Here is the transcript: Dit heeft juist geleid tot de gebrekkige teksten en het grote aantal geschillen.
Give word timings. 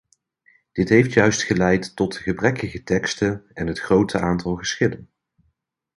Dit 0.71 0.89
heeft 0.89 1.13
juist 1.13 1.43
geleid 1.43 1.95
tot 1.95 2.13
de 2.13 2.19
gebrekkige 2.19 2.83
teksten 2.83 3.43
en 3.53 3.67
het 3.67 3.79
grote 3.79 4.19
aantal 4.19 4.55
geschillen. 4.55 5.09